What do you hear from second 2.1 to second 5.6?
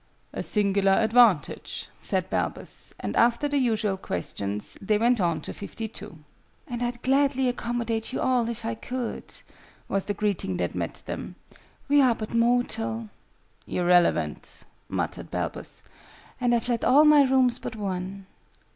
Balbus: and, after the usual questions, they went on to